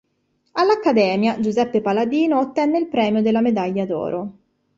All'Accademia, 0.53 1.39
Giuseppe 1.39 1.79
Paladino 1.79 2.39
ottenne 2.39 2.79
il 2.79 2.87
premio 2.87 3.21
della 3.21 3.39
medaglia 3.39 3.85
d'oro. 3.85 4.33